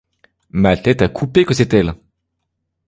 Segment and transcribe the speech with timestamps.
[0.49, 1.93] Ma tête à couper que c'est elle!